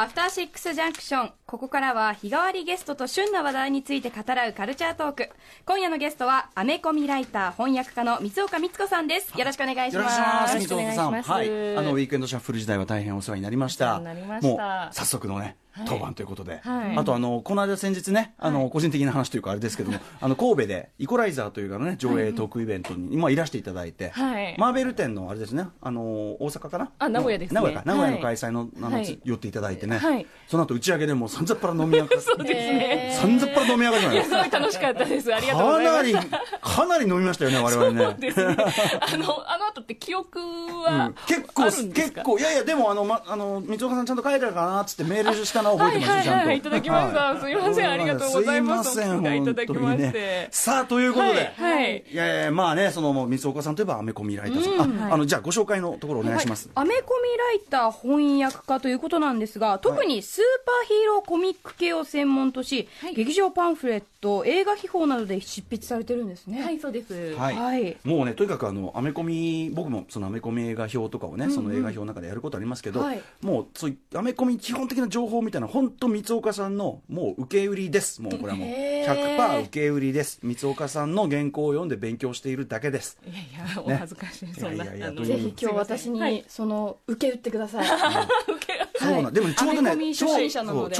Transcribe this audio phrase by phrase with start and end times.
[0.00, 1.32] アフターシックスジャンクション。
[1.44, 5.28] ここからは日替わりゲストと旬な話題について語らうカルチャートーク。
[5.66, 9.38] 今夜のゲストは、アメコミライター、翻訳家の三岡光子さんです。
[9.38, 10.66] よろしくお願いしよろします。
[10.66, 11.10] くお願いします、水戸さん。
[11.10, 11.48] よろしくおはい。
[11.50, 13.84] 願いしますあの、ウィークエンドシャッフル時代は大変お世話になりました。
[13.84, 16.60] お世話になりましたもう、早速のね、当番ということで。
[16.64, 26.02] はいあと、あの、この間先日ね、あの、個人的な話というかあれですけども、あの、神戸で、イコライザーというかね、上映トークイベントに、今いらしていただいて、はいマーベル展のあれですね、あの、
[26.40, 26.90] 大阪かな？
[26.98, 27.84] あ名古屋ですね名古屋か。
[27.86, 30.26] 名古屋のはい開催の、あの、はいつ寄っていただいてね、はい。
[30.48, 33.16] その後打ち上げでもうさんざっぱら飲み上がって、 そうですね。
[33.20, 34.30] さんざっぱら飲み上がりましたす。
[34.30, 35.32] ごい楽しかったです。
[35.34, 38.04] ありがとうごかなりざいます。、かなり飲みましたよね、我々ね。
[38.04, 38.56] そうですね。
[39.00, 42.20] あの、あの後って記憶うはん、結構あるんですか？
[42.20, 42.38] 結構。
[42.38, 46.38] いやいやでもあのまあの三岡さんちゃんと書いてあるかなっつってメールしたのは覚えてますちゃんとはい。
[46.38, 47.40] はいはいいただきました。
[47.40, 47.90] すいません。
[47.90, 48.90] ありがとうございます。
[48.94, 50.02] すいませんいただきまして。
[50.12, 52.04] ねさあということで、はいはい。
[52.12, 66.62] いやいやまあねその三岡さんといえばアメコミライターさん、ああのじゃあご紹介のところお願いします、アメコミライター翻訳家ということなんですが、特にスーパーヒーローコミック系を専門とし、劇場パンフレット、映画秘宝などで執筆されてるんですね。
[66.62, 67.34] はいそうです。
[67.36, 67.56] はい。
[67.56, 67.96] はい。
[68.04, 73.22] もうねとにかくあのアメコミ僕もそのアメコミ映画表とかをね、その映画表の中でやることありますけど、はい。
[73.40, 78.22] もうそういうアメコミ基本的な情報みたいな本当三岡さんのもう受け売りです。
[78.22, 79.36] もうこれはもうへー。
[79.36, 80.40] 100%受け売りです。
[80.42, 83.18] 三岡さんの原稿を読んで勉強しているだけです。
[83.26, 84.54] いやいやお恥ずかしい。
[84.54, 86.44] そんないやいやいやぜひ今日私に、はい。
[86.48, 87.86] その受け打ってください。
[89.00, 90.24] そうなんでもちょうどねち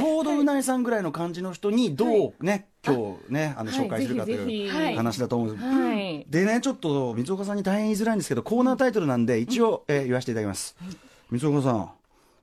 [0.01, 5.53] ょうどうなえさんぐらいの感じの人にどうね、今日ねあの紹介するかという話だと思う。
[5.53, 10.75] んでねちょっと三岡さんに大変言いづらいんですけどコーナータイトルなんで一応、えー言わせていただきます、
[11.29, 11.91] 三岡さん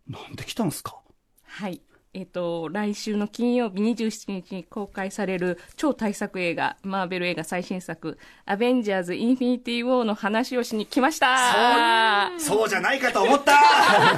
[0.09, 0.97] なんで来たんですか？
[1.45, 1.81] はい。
[2.19, 12.33] えっ、と、来週の金曜日27日に公開される超大作映画、マーベル映画最新作、アベンジャーズ・インフィニティ・ウォーの話をしに来ました。
[12.37, 13.57] そうじゃないかと思った。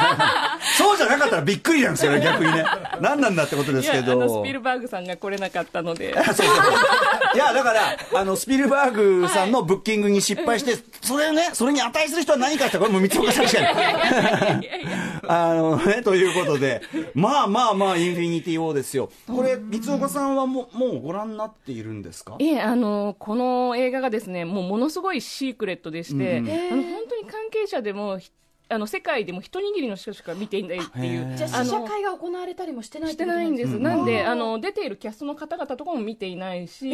[0.78, 2.64] そうじゃなかったらびっくりなんですよね逆にね。
[3.02, 6.46] 何なんだってことでいや、あすけどの、スピルバーグさんが来れなかったので、 そうそう
[7.34, 13.74] いや、だから、あの、スピルバーグさんのブッキングに失敗して、それをね、それに値する人は何かって、これもう三岡さんしかい。
[13.74, 14.70] ない。
[15.32, 16.82] あのね、ということで、
[17.14, 19.10] まあまあまあ、インフィニティ・ウォーですよ。
[19.26, 22.36] これ、三岡さんはもう、もうご覧になっているんですか？
[22.38, 26.52] いえ、あの、この映画がですね、もうものすごいシークレットでして、うんうん。
[26.72, 28.30] あの、本当に関係者でも、ひ
[28.72, 31.34] あの、世界でも一握りの人しか見ていないっていう。
[31.36, 33.78] じゃあ試写会が行われたりもしてないしてないんです。
[33.80, 36.92] なんで、あの、出ているキャストの方々とかも見ていないし、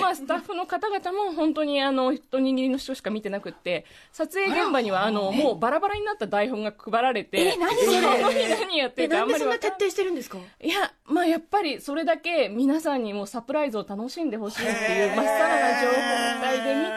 [0.00, 8.00] まあ、スタッフの方々も本当にあの、一握りの人しか見てなくって、撮影現場にはあの、もうバラバラになった台本が配られて、え何それ？
[8.60, 10.38] 何やってえ、るかあなんでそんな徹底してるんですか？
[10.62, 16.94] いや、まあやっぱりそれだけ皆さんにもサプライズを楽しんでほしいっていう、まっさらな情報を期待で見て、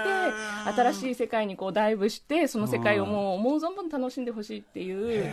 [0.76, 5.24] 新しい世界にこうダイブして、その世界をもう思う存分楽しんでほしいっていう、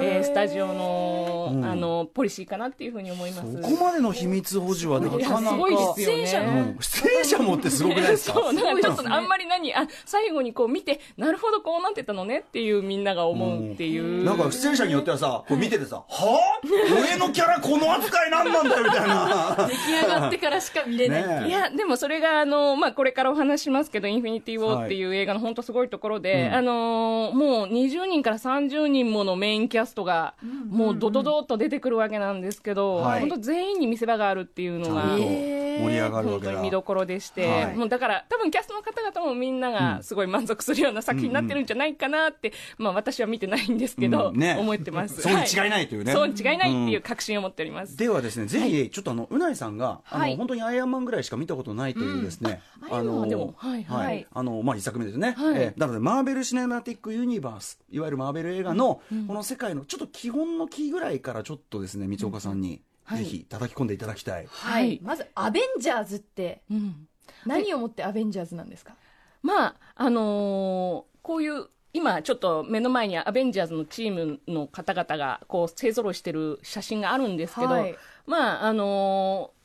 [0.00, 1.64] えースタジオの、うん。
[1.64, 3.60] あの、ポリシーかなっていうふうに思います。
[3.62, 5.48] ここまでの秘密保持はなかいやなか。
[5.50, 6.14] すごいですよね。
[6.16, 6.76] 出演者のうん。
[6.80, 8.40] 出演者もってすごくないですか？
[8.40, 14.24] そう、だからちょっとあんまり何、あ、最後にこう見て、なるほどこうなってたのねっていうみんなが思うっていう。
[14.24, 19.68] なんか出演者によってはさ、こう見ててさ、はぁ上のキャラこの扱いなんなんだよみたいな。
[19.68, 21.48] 出来上がってからしか見れない。
[21.48, 26.54] いや、でもそれが、あの、まあ、これからお話しますけど、インフィニティ・ウォーっていう映画の本当すごいところで、うん。
[26.54, 30.34] あのーもう20人から30人ものメインキャストが、
[30.68, 33.20] もうドドドーっと出てくるわけなんですけど、はい。
[33.20, 36.52] 本当全員に見せ場があるっていうのが、盛り上がるわ本けだ。
[36.52, 37.76] 当に見どころでして、はい。
[37.76, 44.38] もうだから多分キャストの方々もみんながすごい満足するような作品になってるんじゃないかなって、まあ私は見てないんですけど、うん。
[44.38, 44.56] ね。
[44.58, 45.20] 思ってます。
[45.22, 46.12] そうに違いないというね。
[46.12, 47.96] はそうに違いないっていう確信を持っております。
[47.96, 50.36] ではですね、ぜひ、ちょっとあの、うないさんが、あの、はい。
[50.36, 54.26] 本当にアイアンマンぐらいしか見たことないというですね、アイアンマンはでもはいはい。
[54.32, 55.34] あの、まあ、一作目ですね。
[55.36, 55.54] はい。
[55.56, 64.46] えーなので、マーベル・シネマティック・ユニバース、いわゆるマーベル映画の、この世界のちょっと基本のキーぐらいからちょっとですね、三岡さんに、ぜひ叩き込んでいただきたい。
[64.48, 65.00] はい。
[65.02, 67.08] まず、アベンジャーズって、うん。
[67.46, 68.94] 何をもってアベンジャーズなんですか？
[69.42, 77.96] まあ、あのーこういう、今ちょっと目の前にアベンジャーズのチームの方々がこう勢ぞろいしてる写真があるんですけど、はい。
[78.26, 79.61] まあ、あのー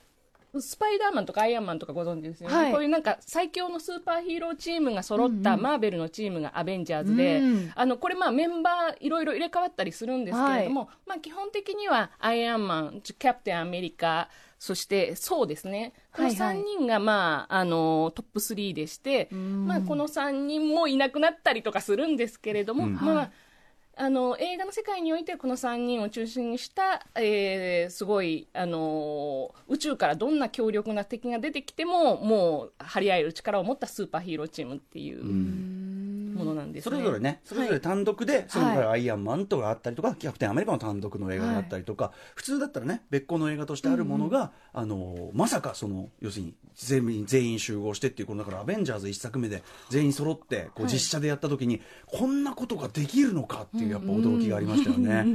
[0.62, 2.72] スパイダーマンとかアイアンマンとかご存知ですよね、はい。
[2.72, 7.72] こういうなんか最強のスーパーヒーローチームが揃ったマーベルのチームがアベンジャーズで、うん。
[7.76, 16.36] あのこれまあメンバーいろいろ入れ替わったりするんですけれども、まあ基本的にはアイアンマン、キャプテンアメリカ、そしてそうですね、このはい。
[16.36, 22.94] はい3人がまあ、あのトップ3でして、まあこの3人もいなくなったりとかするんですけれども、うん。
[22.96, 23.32] まあ、
[24.00, 35.24] あの映画の世界においてこの3人を中心にした、えーすごい、あの宇宙からどんな強力な敵が出てきてももう張り合える力を持ったスーパーヒーローチームっていう、う
[36.48, 36.96] のなんですね。
[36.96, 55.26] それぞれね、それぞれ単独で、そのアイアンマンとかあったりとか、キャプテンアメリカの単独の映画があったりとか、普通だったらね、別個の映画としてあるものが、あの、まさかその、要するに全員、全員集合してっていう、このだからアベンジャーズ一作目で全員揃って、こう実写でやった時に、こんなことができるのかっていうやっぱ驚きがありましたよね。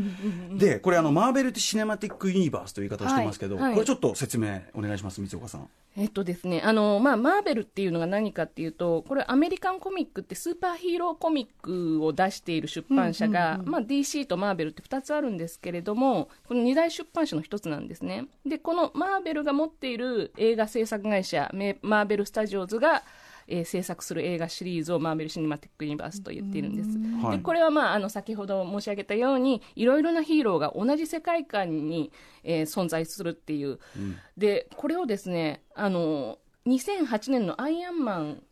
[0.57, 5.69] で、これあの、マーベルシネマティックユニバースという言い方をしてますけど、これちょっと説明お願いします、三岡さん。
[5.95, 18.27] えっとですね、あの、まあ、マーベルっていうのが何かっていうと、これアメリカンコミックってスーパーヒーローコミックを出している出版社が、まあ、DC とマーベルって2つあるんですけれども、この2大出版社の1つなんですね。
[18.47, 21.51] で、このマーベルが持っている映画制作会社、
[21.83, 23.03] マーベルスタジオズが、
[23.49, 26.77] えー、制作する映画シリーズをマーベル・シネマティック・ユニバースと言っているん。
[26.77, 26.99] です。
[27.31, 32.13] でこれは、まあ、あの先ほど申し上げたようにいろいろなヒーローが同じ世界観に、
[32.45, 38.43] えー、存在するっていう、うん、でこれをですねあの2008年の「アイアンマン」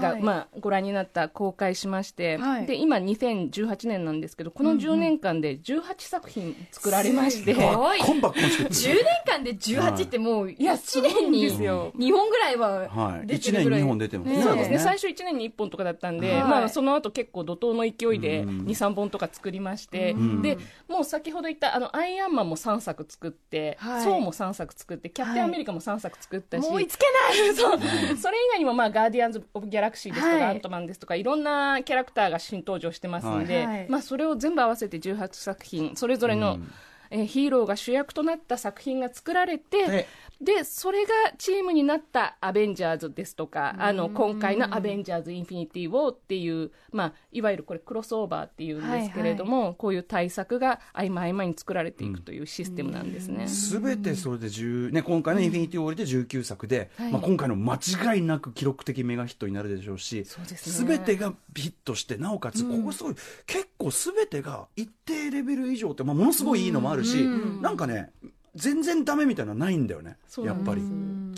[0.00, 14.78] が、はい、まあ、ご覧になった公開しまして、はい、で今2018年なんですけどこの10年間で18作品作られまして、うんうん、コンパクト10年間で18ってもう1年に2本ぐらいは出てるぐらい、はい、1年2本出てます、ね、そうですね。
[14.78, 20.58] 最初1年に1本とかだったんで、まあ、その後結構怒涛の勢いで23本とか作りまして、で
[20.88, 27.54] もう先ほど言ったあのアイアンマンも3作作って、はい、ソーも3作作ってキャプテンアメリカも3作作ったし、もう追いつけない。
[27.54, 27.78] そう。
[28.16, 36.72] それ以外にも、まあ、ガーディアンズ・オブ・ギャラクシーですとか、はい、アントマンですとかいろんなキャラクターが新登場してますので、はい、まあ、それを全部合わせて18作品それぞれの、うん
[37.10, 40.06] えー、ヒーローが主役となった作品が作られて、
[40.40, 53.48] でそれがチームになったアベンジャーズですとかあの今回の「アベンジャーズ・インフィニティ・ウォー」っていう、まあ、いわゆるこれクロスオーバーっていうんですけれども、はいはい、こういう対策が合間合間に作られていくというシステムなんですね。
[53.48, 63.14] す、べ、てそれで10、ね、今回の「インフィニティ・ウォー」で19作で、はい、まあ、今回の間違いなく記録的メガヒットになるでしょうしすべ、ね、てがヒットしてなおかつここすごい、
[63.46, 67.24] 結構すべてが一定レベル以上って、まあ、ものすごいいいのもあるし、
[67.60, 68.12] なんかね
[68.54, 70.82] 全然ダメみたいなのないんだよねやっぱり。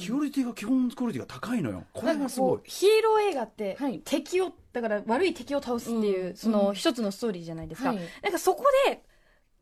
[0.00, 1.84] クオリティが基本クオリティが高いのよ。
[1.92, 2.60] これがすごい。
[2.64, 9.02] ヒーロー映画って、はい、敵をだから悪い敵を倒すっていう、うん、その一つのストーリーじゃないですか、はい、なんかそこで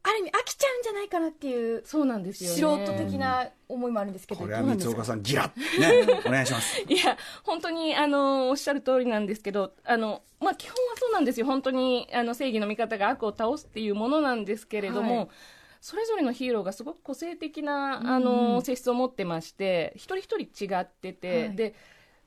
[0.03, 6.81] ある意味飽きちゃうんじゃないかなっていうそうなんですよ、ね、素人的な思いもあるんですけど、これは三岡さんギラッね お願いします。
[6.81, 11.47] いや本当にあのおっしゃる通りなんですけどあのまあ基本はそうなんですよ。
[11.47, 15.29] 本当にあの正義の味方が悪を倒すっていうものなんですけれども、はい
[15.81, 21.75] それぞれのヒーローがすごく個性的な、あの性質を持ってまして一人一人違ってて、はい、で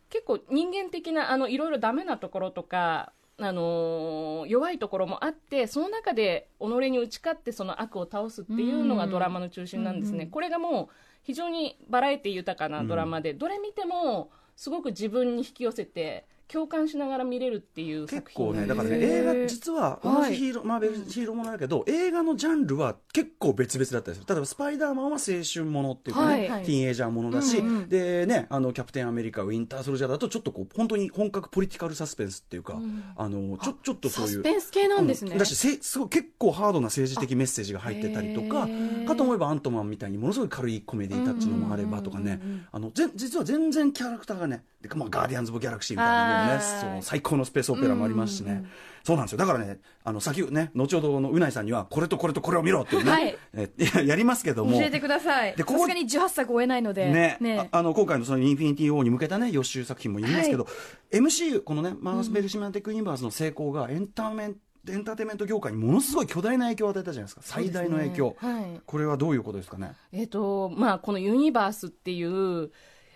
[0.09, 10.27] 結構人間的なあのいろいろダメなところとかあの弱いところもあってその中で己に打ち勝ってその悪を倒すっていうのがドラマの中心なんですね。
[10.27, 24.27] これがもう非常にバラエティ豊かなドラマで、どれ見てもすごく自分に引き寄せて共感しながら見れるっていう結構ねだからね映画実は同じヒーロー、はい、マーベルヒーローものだけど映画のジャンルは結構別々だったりする。
[24.27, 38.67] 例えばスパイダーマンは青春ものっていうかね、はい、ティーンエイジャーものだし、うんうん、でねあのキャプテンアメリカウィンターソルジャーだとちょっとこう本当に本格ポリティカルサスペンスっていうか、うん、あのちょちょっとそういうサスペンス系なんですね、うん、だしせすごい結構ハードな政治的メッセージが入ってたりとか
[39.07, 46.59] かと思えばアントマンみたいにものすごい軽いコメディタッチのもあればとかね、あのぜ実は全然キャラクターがねで、まあ、ガーディアンズ・オブ・ギャラクシーみたいなね。
[46.59, 48.65] そう最高のスペースオペラもありますしね、
[49.03, 49.37] そうなんですよ。
[49.37, 53.69] だからねあの先ね後ほどのうないさんにはこれとこれとこれを見ろっていうね、はい、え
[54.05, 54.77] やりますけども。
[54.79, 55.55] 教えてください。
[55.57, 57.11] さすがに18作終えないので。
[57.11, 60.69] ねねあの今回のそのインフィニティ・ウォーに向けたね予習作品も言いますけど、は
[61.11, 67.41] い、MCU このねマース・ベルシマティック・ユニバースの成功がエンターメントエンターテインメント業界にものすごい巨大な影響を与えたじゃないですか。
[67.43, 69.93] 最大の影響、ねはい、これはどういうことですかね？
[70.11, 72.71] えっ、ー、とまあこのユニバースっていう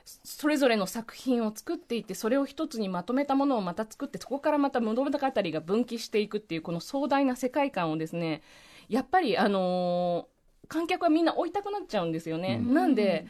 [0.06, 8.44] それぞれの作品を作っていってそれを一つにまとめたものをまた作ってそこからまた物語が分岐していくっていうこの壮大な世界観をですね
[8.88, 12.62] やっぱりあのー、観客はみんな追いたくなっちゃうんですよね。
[12.64, 13.26] うん、なんで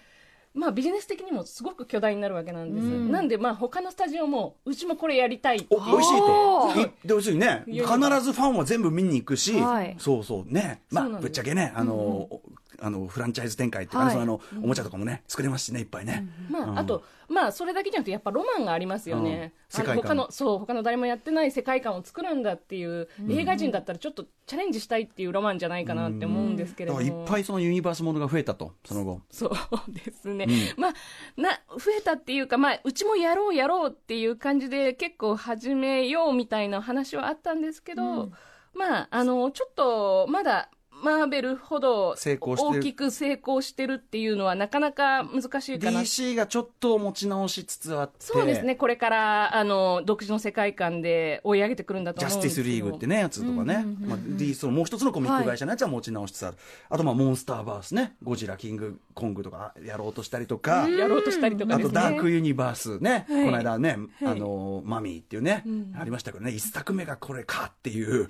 [0.53, 5.67] まあ、ビジネス的にもすごく巨大になるわけなんです、うん、なんでまあ他のスタジオもうちもこれやりたい。
[5.69, 7.07] お美味しいと。
[7.07, 7.63] で要するにね。
[7.67, 7.83] 必
[8.21, 10.53] ずファンは全部見に行くし、はい、そうそう。
[10.53, 10.81] ね。
[10.91, 12.54] まあぶっちゃけねあの、うん
[12.85, 29.21] あのフランチャイズ展開っていうか、はい、そのあのおもちゃとかもね作れますしねいっぱいね、まあ、あとまあそれだけじゃなくてやっぱロマンがありますよね、うん、他のそう他の誰もやってない世界観を作るんだっていう、映画人だったらちょっとチャレンジしたいっていうロマンじゃないかなって思うんですけれども、いっぱいそのユニバースものが増えたとその後。
[29.31, 29.51] そう
[29.91, 30.45] ですね、
[30.77, 30.93] まあ
[31.35, 38.29] な増えたっていうかまあうちもやろうやろうっていう感じで結構始めようみたいな話はあったんですけど、
[38.75, 40.69] まああのちょっとまだ
[41.03, 46.01] マーベルほど大きく成功してるっていうのはなかなか難しいかな。
[46.01, 48.13] DC がちょっと持ち直しつつあって。
[48.19, 48.75] そうですね。
[48.75, 52.65] これからあの独自の世界観で追い上げてくるんだとジャスティ思うんですけど。
[52.65, 56.57] スリーグってね、やつとかね、まあ、D そのもう一つのコミック会社のやつは持ち直しつつある、
[56.89, 62.01] あとまあモンスターバースね、ゴジラ、キングコングとかやろうとしたりとか、やろうとしたりとかあとですね。
[62.01, 65.63] ダークユニバースね、この間ね、あのマミーっていうね、
[65.99, 68.29] ありましたけどね、一作目がこれかっていう、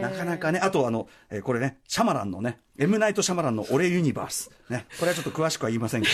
[0.00, 4.50] なかなかね、あとあの、えーこれね、シャマランのね、エムナイト・シャマランの俺ユニバース。
[4.68, 4.86] ね。
[5.00, 6.08] これはちょっと詳しくは言いませんけ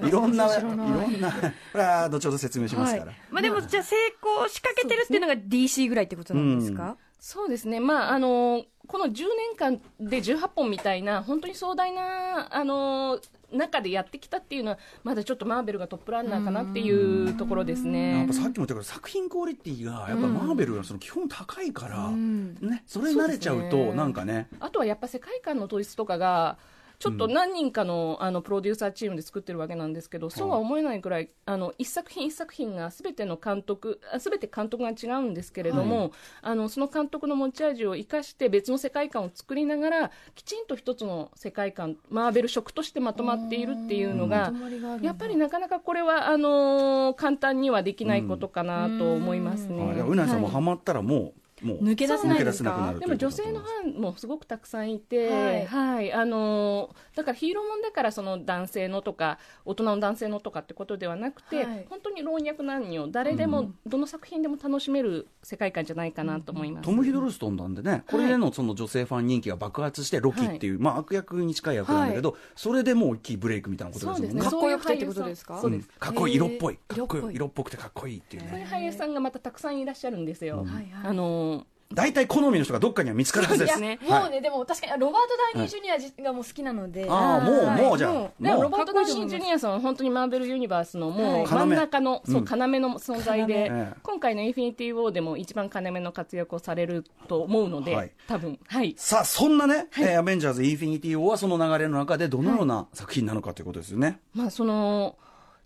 [0.00, 0.60] ど、 いろんな、い。
[0.60, 3.12] ろんな、これは後ほど説明しますから。
[3.30, 13.20] まあでもじゃあ成功しかけてるっていうのが DC ぐらいってことなんですか、そうですね、まあ、あのこの10年間で18本みたいな、本当に壮大な、あの
[13.52, 18.32] 中でやってきたっていうのは、まだちょっとマーベルがトップランナーかなっていうところですやねっぱ。
[18.32, 24.48] さっきも言ったけど作品クオリティがやっぱマーベルはその基本高いから、ね、それに慣れちゃうとなんかね。
[24.60, 26.58] あとはやっぱ世界観の統一とかが、
[27.00, 44.52] ちょっと何人かの,、あのプロデューサーチームで作ってるわけなんですけど、そうは思えないくらい、あの一作品一作品がすべての監督、すべて監督が違うんですけれども、あのその監督の持ち味を生かして、別の世界観を作りながら、きちんと一つの世界観、マーベル色としてまとまっているっていうのが、
[45.00, 49.90] やっぱりなかなかこれはあの簡単にはできないことかなと思いますね。
[49.90, 49.98] あい。
[49.98, 52.94] やうなぎさんもハマったらもう、もう抜け出せないですか？
[52.98, 56.06] でも女性のファンもすごくたくさんいて、ははい。
[56.06, 61.86] い、あのーだからヒーローもんだからその男性のとか大人の男性のとかってことではなくて、はい。
[61.90, 66.84] 本当に老若男女誰でも、どの作品でも楽しめる世界観じゃないかなと思います。
[66.86, 74.42] トム・ヒドルストンなんでね、これでのその女性ファン人気が爆発して、ロキっていう、まあ悪役に近い役なんだけど、それでもう一気にブレイクみたいなことですもんね。
[74.42, 75.60] かっこよくてってことですか？
[75.60, 75.88] そうです。
[75.98, 76.78] かっこいい、色っぽい。
[76.88, 78.48] かっこいい、色っぽい色っぽくてかっこいいっていうね。
[78.50, 80.58] そういう俳優さんがまたたくさんいらっしゃるんですよ。
[80.58, 80.86] はいはい。
[81.04, 81.49] あのー
[81.92, 83.80] 大体好みの人がどっかには見つかるはずです。
[83.80, 87.82] ねはいもうね、でも確かに、ロバート・ダウニー・ジュニアがもう好きなので、ああ、もう、はい。
[87.82, 93.72] もうじゃあ、もでもロバート・ダウニー・ジュニアさんは本当にマーベル・ユニバースのもはいう真ん中の、要そう要の存在で、
[94.04, 104.20] 今回の「インフィニティ・ウォー」でも一番要の活躍をされると思うので、はい多分はいさあ、そんなね、えーアベンジャーズ・インフィニティ・ウォーはその流れの中でどのような作品なのかということですよね。
[104.32, 105.16] まあその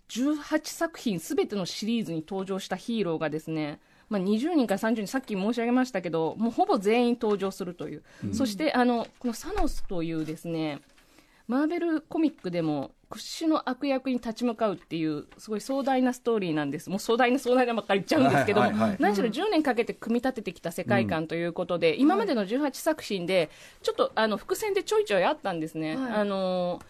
[0.09, 10.79] 18作品すべてのシリーズに登場したヒーローがですねまあ、20人から30人、さっき申し上げましたけど、もうほぼ全員登場するという、そしてあのこのサノスというですね、
[11.47, 23.49] マーベルコミックでも屈指の悪役に立ち向かうっていう、すごい壮大なストーリーなんです、もう壮大な壮大なばっかり言っちゃうんですけども、はいはいはい何しろ10年かけて組み立ててきた世界観ということで、今までの18作品で、
[23.81, 25.95] ちょっとあの伏線でちょいちょいあったんですね。
[25.95, 26.11] はい。
[26.13, 26.81] あの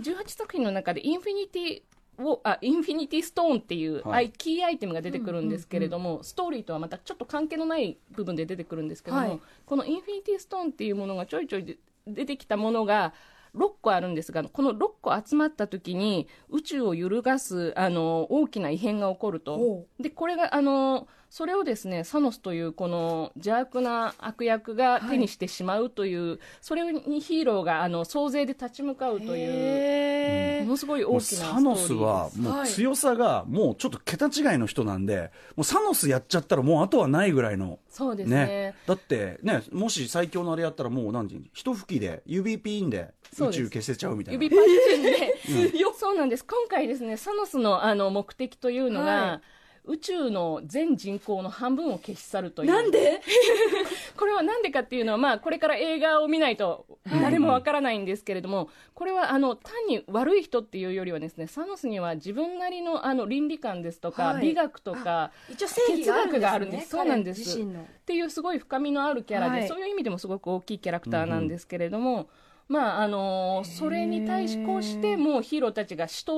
[0.00, 1.82] 18作品の中でインフィニティ
[2.18, 4.30] をあインフィニティストーンっていう、はい。
[4.30, 13.14] キーアイテムが出てくるんですけれども、ストーリーとはまたちょっと関係のない部分で出てくるんですけども、はいこのインフィニティストーンっていうものがちょいちょいで出てきたものが
[13.56, 19.58] 6個あるんですがこの6個集まった時に宇宙を揺るがすあの大きな異変が起こると。
[19.58, 32.68] ほでこれがあのそれをですねサノスというこの邪悪な悪役が手にしてしまうという、それにヒーローがあの総勢で立ち向かうというへものすごい大きなストーリーサノスはもうはい。
[32.68, 37.78] 強さがもうちょっと桁違いの人なんで、もうサノスやっちゃったらもうあとはないぐらいの。
[37.88, 38.36] そうですね。
[38.36, 41.42] ね、だってね、もし最強のあれやったらもう何時？
[41.54, 44.44] 一吹きで指ピンで宇宙消せちゃうみたいな。
[44.44, 46.44] 指パッチンで、 そうなんです。
[46.44, 49.40] 今回ですねサノスのあの目的というのが、は
[49.84, 52.70] 宇宙の全人口の半分を消し去るという。
[52.70, 53.20] なんで？
[54.16, 56.86] これはなんでかっていうのは、まあ、これから映画を見ないと
[57.20, 64.42] 誰もわからないんですけれども、これはあの単に悪い人っていうよりはですねサノスには自分なりのあの倫理観ですとか、はい。
[64.42, 66.88] 美学とか一応正義があるんです、ね、哲学があるんです。
[66.88, 67.60] そうなんです。
[67.60, 67.64] っ
[68.04, 69.68] ていうすごい深みのあるキャラで、はい。
[69.68, 72.28] そういう意味でもすごく大きいキャラクターなんですけれども、
[72.72, 76.32] まああのそれに対しこうしてもうヒーローたちが死闘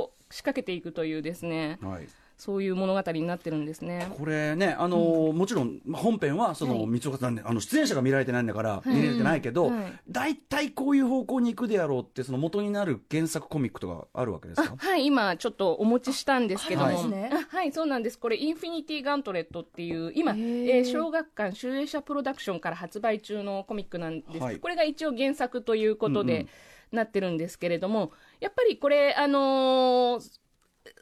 [0.00, 1.78] を仕掛けていくというですね。
[1.80, 2.08] はい。
[2.36, 4.08] そういう物語になってるんですね。
[4.16, 6.86] これね、あのーもちろんまあ本編はその、はい。
[6.86, 9.92] 三岡さんね、あの出演者が見られてないんだから、見れてないけど、はい。
[10.08, 14.74] 大体こういう方向に行くであろうって、その元になる原作コミックとかあるわけですか？
[14.74, 17.08] あはい、今ちょっとお持ちしたんですけども、はい。
[17.08, 17.30] ね。
[17.32, 18.18] あはい、そうなんです。
[18.18, 20.84] これ、インフィニティ・ガントレットっていう、今、えー。
[20.84, 24.38] 小学館集英社プロダクションから発売中のコミックなんです。
[24.38, 24.58] はい。
[24.58, 26.48] これが一応原作ということで、うんうん。
[26.92, 30.30] なってるんですけれども、やっぱりこれ、あのー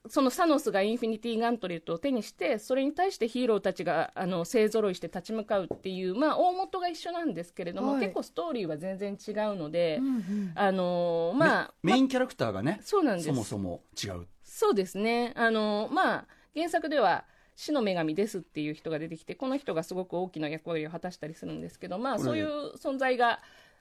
[0.09, 8.01] そのサノスがインフィニティ・ガントレットを手にして、それに対してヒーローたちがあの勢ぞろいして立ち向かうっていう、まあ、大元が一緒なんですけれども、はい。
[8.01, 10.53] 結構ストーリーは全然違うので、うんうん。
[10.55, 13.29] あのーまあ、メメインキャラクターがね、そうなんです。
[13.29, 14.27] そもそも違う。
[14.43, 15.33] そうですね。
[15.37, 17.25] あの、まあ、原作では、
[17.57, 23.41] 死の女神ですっていう人が出てきて、この人がすごく大きな役割を果たしたりするんですけど、まあ、そういう存在が、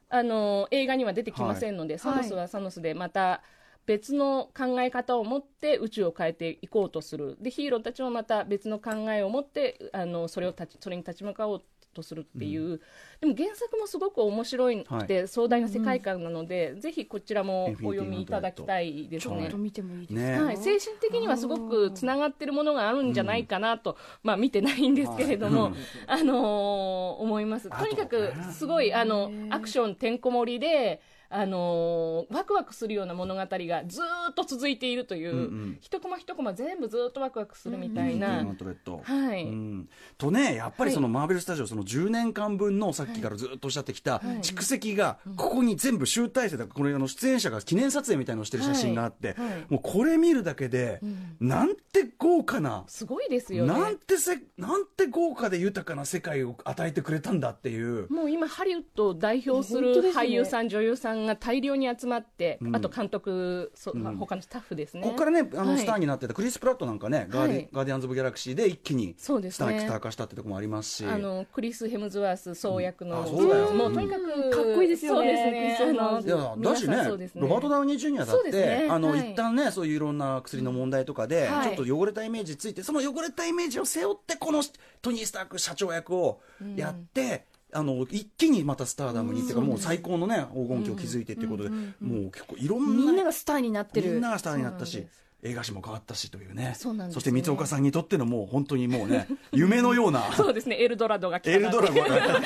[0.09, 3.41] あの映画には出てきませんので、サノスはサノスでまた
[3.85, 7.37] 別の考え方を持って宇宙を変えていこうとする。
[7.41, 11.61] でヒーローたちもまた別の考えを持ってあのそれを立ちそれに立ち向かおう
[11.93, 12.81] とするっていう、
[13.21, 19.41] でも原作もすごく面白いくて、壮大な世界観なので、ぜひこちらもお読みいただきたいですね。
[19.41, 19.57] ちょっと。
[19.57, 20.07] 見てもいい。
[20.07, 20.43] ですか、ね。
[20.43, 25.71] はい、精神的にはすごくつながってるものがあるんじゃないかなと、まあ見てないんですけれども、
[26.07, 27.69] あのー思います。
[27.69, 30.99] とにかくすごいあのアクションてんこ盛りで。
[31.35, 33.47] あのーワクワクするような物語が
[33.85, 50.99] ずーっと続いているという、うんうん一コマ一コマ全部ずーっとワクワクするみたいな、うんトレットはいうんとねやっぱりそのマーベル・スタジオその10年間分のさっきからずっとおっしゃってきた蓄積がここに全部集大成だこれあの出演者が記念撮影みたいのをしてる写真があってはいはいもうこれ見るだけで
[51.39, 53.73] なんて豪華なすごいですよね。
[53.73, 62.75] なんてせなんて豪華で豊かな世界を与えてくれたんだっていうもう今ハリウッドを代表する俳優さん、女優さんが大量に集まって、うん。
[62.75, 64.17] あと監督、そうん。
[64.17, 65.03] 他のスタッフですね。
[65.03, 65.79] ここからねあのはい。
[65.79, 69.79] スターになってたクリス・プラットなんかねガーディはいガーディアンズ・オブ・ギャラクシーで一気にそうですね。
[69.79, 71.05] スタースター化したってとこもありますし。
[71.05, 73.23] あのクリス・ヘムズワースソー役の、うん。
[73.23, 73.71] あそうだよ。
[73.71, 75.21] もうとにかく、かっこいいですよね。
[75.21, 75.51] そうですね。
[75.51, 77.41] クリスヘムズワースいやだしね皆さんそうですね。
[77.41, 79.31] ロバート・ダウニー・ジュニアだって、あの、はい。
[79.31, 81.75] 一旦ねそういういろんな薬の問題とかで、はい。
[81.75, 84.63] ちょっと汚れたイメージついてその汚れたイメージを背負ってこの
[85.01, 86.41] トニー・スターク社長役を
[86.75, 94.13] やって、あの一気にまたスターダムに、っていうかもう最高のね黄金期を築いてっていうことで、もう結構いろんなみんながスターになってる。
[94.13, 95.05] みんながスターになったし
[95.43, 96.73] 映画史も変わったしというね。
[96.77, 97.13] そうなんですね。
[97.15, 100.31] そして三岡さんにとってのもう本当にもうね 夢のような。
[100.33, 102.41] そうですね、エルドラドが来たエルドラゴンが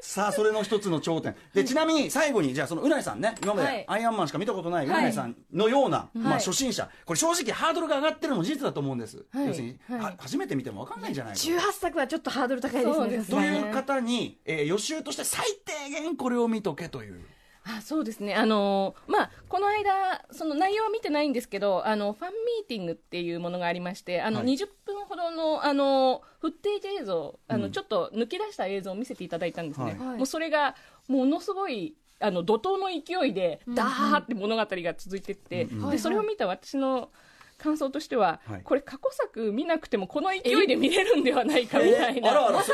[0.00, 17.20] さあそれの一つの頂点でちなみに最後にじゃあそのうないさんね今まはいでアイアンマンしか見たことないうないさんのような、まあ、はい初心者これ正直ハードルが上がってるのも事実だと思うんです、はい要するに、はいは初めて見ても分かんないんじゃないか18作はちょっとハードル高いですねとねいう方に、えー予習として最低限これを見とけという
[17.66, 24.48] あそうですね、あのまあ、この間、その内容は見てないんですけど、あのファンミーティングっていうものがありまして、あのはい。
[24.48, 27.72] 20分ほどのあのフッテージ映像、あのうん。
[27.72, 29.98] ちょっと抜き出した映像を見せていただいたんですね、はい。
[29.98, 30.76] はいもうそれが
[31.08, 35.84] ものすごいあの怒涛の勢いで、ダーって物語が続いてって、うん。
[35.84, 37.10] うんでそれを見た私の
[37.58, 38.62] 感想としては、はい。
[38.62, 42.30] これ、過去作見なくても、この勢いで見れるんではないかみたいな。
[42.30, 42.72] あらあらそ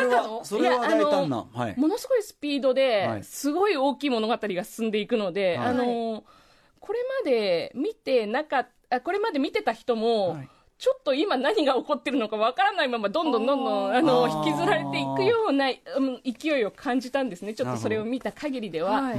[0.58, 1.74] れは大胆なはい。
[1.78, 3.24] ものすごいスピードで、はい。
[3.24, 5.68] すごい大きい物語が進んでいくので、はい。
[5.68, 6.24] あの
[6.80, 10.48] これまで見てなかったこれまで見てた人も、はい。
[10.78, 17.52] ちょっと今何が起こってるのかわからないままどんどんどんどんあのあー引きずられていくような、うん勢いを感じたんですね。
[17.52, 19.02] ちょっとそれを見た限りでは。
[19.02, 19.14] な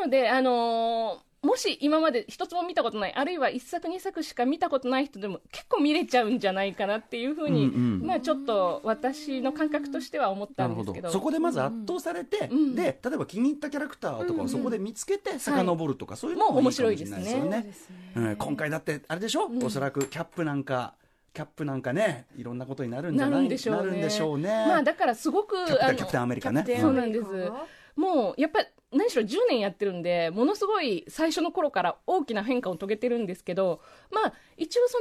[0.00, 8.06] ので、あのーもし今まで一つも見たことない、あるいは一作二作しか見たことない人でも結構見れちゃうんじゃないかなっていうふうに、うんうん。
[8.06, 11.10] まあちょっと私の感覚としては思ったなんですけど。
[11.10, 12.74] そこでまず圧倒されて、うん。
[12.74, 17.40] で例えば気に入ったキャラクターとかをそこで見つけて遡るとか、そういうのもういいかもし白いですよね。
[17.48, 17.72] ね。
[18.16, 20.94] うん、今回だってあれでしょ、おそらくキャップなんか
[21.34, 23.82] キャップなんかねいろんなことになるんじゃなないるんでしょうね。
[23.82, 24.48] なるんでしょうね。
[24.48, 26.64] まあだからすごくキャプテンアメリカね。
[26.80, 27.52] そうなんです。
[27.94, 34.98] もうやっぱり何しろ10年やってるんでものすごい最初の頃から大きな変化を遂げてるんですけどまあ一応そ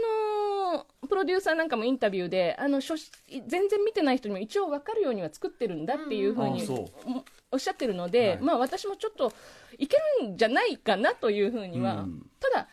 [0.74, 2.96] のプロデューサーなんかもインタビューであの初
[3.48, 8.42] 全然見てない人にも一応分かるようには作ってるんだっていうふうにおおっしゃってるので、はい。
[8.42, 9.32] まあ私もちょっと
[9.78, 12.26] いけるんじゃないかなというふうには、うん。
[12.40, 12.68] ただ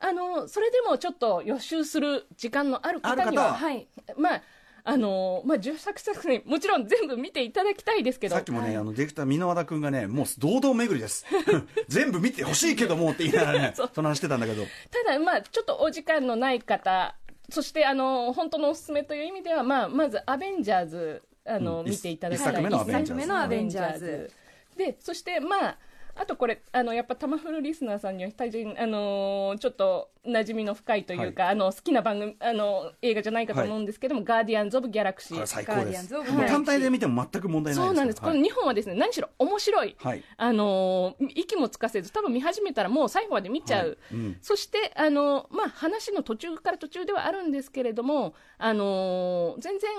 [0.00, 3.86] あのそれでもちょっと予習する時間のある方にははい。
[4.16, 4.42] まあ
[4.88, 11.26] あのまあ、10作作品、もちろん全部見ていただきたいですけど、さっきもね、あのディレクター箕輪田君がねもう堂々巡りです。
[11.88, 14.62] 全部見てほしいけどもって言いながらねその話してたんだけど。
[14.64, 17.16] ただ、まあ、ちょっとお時間のない方、
[17.50, 21.90] そしてあの本当のおすすめという意味では、まあ、まず、アベンジャーズ、あのうん。
[21.90, 22.52] 見ていただきたい。
[22.52, 23.02] 一作目のアベンジャーズ。
[23.02, 24.30] 一作目のアベンジャーズ。
[24.76, 25.78] で、そして、まあ、
[26.18, 35.46] あとこれ、あのやっぱタマフルリスナーさんには大変、あのーちょっと馴染みの深いというか、あの好きな番組あの映画じゃないかと思うんですけども、ガーディアンズ・オブ・ギャラクシー。
[35.46, 35.84] 最高です。
[35.84, 36.56] ガーディアンズオブもうギャラクシー。
[36.56, 40.22] 単体で見ても全く問題ないですそうなんです、はいこの2本はですね何しろ面白い、はい。
[40.36, 43.98] あのー息もつかせず、多分見始めたらもう最後まで見ちゃう、はい。
[44.14, 44.38] うん。
[44.40, 49.90] そして、あのーまあ、話の途中から途中ではあるんですけれども、あのー全然、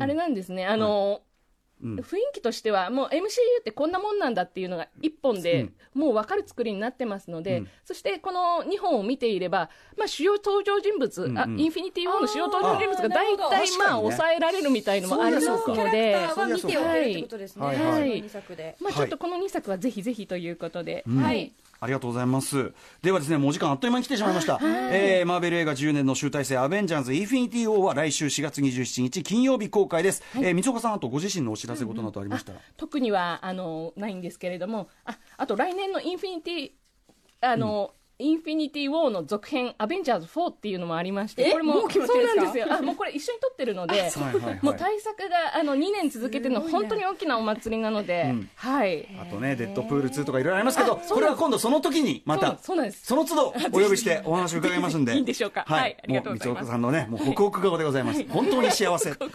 [0.00, 1.20] あれなんですね、あのーうん
[1.84, 3.18] 雰囲気としては、もう MCU
[3.60, 7.68] ってこんなもんなんだっていうのが一本で、もう分かる作りになってますので、うん。
[7.84, 11.38] そしてこの2本を見ていれば、まあ、主要登場人物、うんうん。
[11.38, 16.12] あインフィニティ・ウォーの主要登場人物が大体、まあ、抑えられるみたいのもありますそうのキャラクで。
[16.12, 18.24] ターは見ておけるってことですね、はい。
[18.80, 22.72] まあ、ちょっとこの2作はぜひぜひということで、うんはい、ありがとうございます。
[23.02, 24.58] ではですね、もうお時間あっという間に来てしまいました。
[24.62, 30.22] えーマーベル映画10年の集大成、アベンジャーズ・インフィニティ・ウォーは来週4月27日金曜日公開です。
[30.36, 32.60] えー、三岡さん、あとご自身のお知ららせ事などありましたら？
[32.76, 36.70] 特にはあのないんですけれどもああと来年のインフィニティ
[37.40, 41.50] あの、インフィニティ・ウォーの続編「アベンジャーズ4」っていうのもありましてえ？
[41.50, 42.66] これももうそうなんですよ。
[42.72, 44.08] あもうこれ一緒に撮ってるので
[44.62, 49.08] もう対策があの2年続けてるの本当に大きなお祭りなので、はい。
[49.20, 53.04] あとね、デッドプール2とかいろいろありますけど、これは今度その時にまたそう、そうなんです。
[53.04, 55.14] その都度お呼びしてお話を伺いますんで。
[55.14, 55.64] いいんでしょうか？
[55.66, 55.96] はい。
[56.00, 56.62] ありがとうございます。
[56.62, 58.24] もう、三岡さんのね、もうホクホク顔でございます。
[58.28, 59.10] 本当に幸せ。
[59.10, 59.18] はい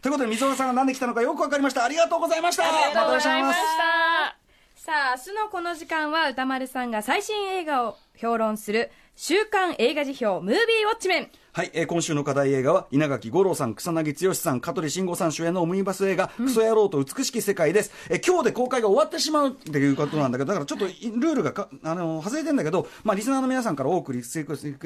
[0.00, 1.84] ということで、水岡さんが何で来たのかよくわかりました。
[1.84, 2.64] ありがとうございました。
[2.64, 4.39] ありがとうございました
[4.82, 11.30] さあ、明日のこの時間は歌丸さんが最新映画を評論する週刊映画辞表ムービーウォッチメン。
[11.52, 17.92] はい、えー今週の課題映画は稲垣吾郎さん、草薙剛さん、香取慎吾さん主演のオムニバス映画、クソ野郎と美しき世界です。
[18.08, 24.26] えー今日で公開が終わってしまうっていうことなんだけど、だからちょっといルールがかあの外れてんだけど、まあリスナーの皆さんから多くリク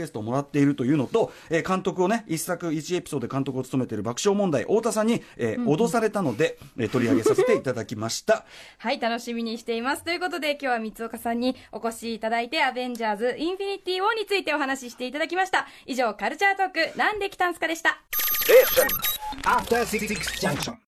[0.01, 8.47] エストをもらっているというのと、えー監督をね、一作一エピソードで監督を務めている爆笑問題太田さんに、えー脅されたので、えー取り上げさせていただきました。
[8.79, 10.03] はい、楽しみにしています。
[10.03, 15.67] ということで、今日は三岡さんにお越しいただいて、アベンジャーズ、インフィニティ・ウォーについてお話ししていただきました。
[15.87, 17.99] 以上、カルチャートーク、なんで来たんすかでした。